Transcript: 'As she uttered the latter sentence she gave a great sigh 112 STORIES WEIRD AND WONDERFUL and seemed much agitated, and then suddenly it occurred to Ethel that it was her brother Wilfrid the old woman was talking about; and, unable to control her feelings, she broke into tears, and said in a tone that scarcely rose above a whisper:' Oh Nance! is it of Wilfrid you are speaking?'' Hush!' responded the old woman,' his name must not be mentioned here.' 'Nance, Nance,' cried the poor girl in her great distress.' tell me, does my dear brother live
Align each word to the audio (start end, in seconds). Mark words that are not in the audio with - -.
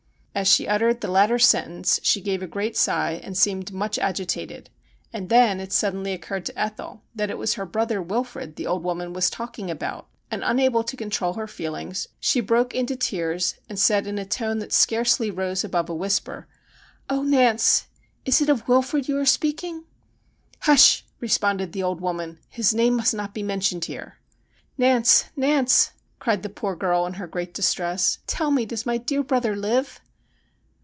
'As 0.41 0.47
she 0.47 0.65
uttered 0.65 1.01
the 1.01 1.11
latter 1.11 1.37
sentence 1.37 1.99
she 2.03 2.21
gave 2.21 2.41
a 2.41 2.47
great 2.47 2.77
sigh 2.77 3.15
112 3.15 3.19
STORIES 3.19 3.45
WEIRD 3.45 3.49
AND 3.51 3.57
WONDERFUL 3.57 3.57
and 3.57 3.65
seemed 3.67 3.79
much 3.79 3.99
agitated, 4.39 4.69
and 5.11 5.29
then 5.29 5.69
suddenly 5.69 6.13
it 6.13 6.15
occurred 6.15 6.45
to 6.45 6.57
Ethel 6.57 7.03
that 7.13 7.29
it 7.29 7.37
was 7.37 7.55
her 7.55 7.65
brother 7.65 8.01
Wilfrid 8.01 8.55
the 8.55 8.65
old 8.65 8.81
woman 8.81 9.11
was 9.11 9.29
talking 9.29 9.69
about; 9.69 10.07
and, 10.31 10.41
unable 10.41 10.85
to 10.85 10.95
control 10.95 11.33
her 11.33 11.47
feelings, 11.47 12.07
she 12.21 12.39
broke 12.39 12.73
into 12.73 12.95
tears, 12.95 13.55
and 13.67 13.77
said 13.77 14.07
in 14.07 14.17
a 14.17 14.23
tone 14.25 14.59
that 14.59 14.71
scarcely 14.71 15.29
rose 15.29 15.65
above 15.65 15.89
a 15.89 15.93
whisper:' 15.93 16.47
Oh 17.09 17.23
Nance! 17.23 17.87
is 18.23 18.39
it 18.41 18.47
of 18.47 18.65
Wilfrid 18.69 19.09
you 19.09 19.19
are 19.19 19.25
speaking?'' 19.25 19.83
Hush!' 20.61 21.03
responded 21.19 21.73
the 21.73 21.83
old 21.83 21.99
woman,' 21.99 22.39
his 22.47 22.73
name 22.73 22.95
must 22.95 23.13
not 23.13 23.33
be 23.33 23.43
mentioned 23.43 23.83
here.' 23.83 24.17
'Nance, 24.77 25.25
Nance,' 25.35 25.91
cried 26.19 26.41
the 26.41 26.49
poor 26.49 26.77
girl 26.77 27.05
in 27.05 27.15
her 27.15 27.27
great 27.27 27.53
distress.' 27.53 28.19
tell 28.27 28.49
me, 28.49 28.65
does 28.65 28.85
my 28.85 28.95
dear 28.97 29.23
brother 29.23 29.57
live 29.57 29.99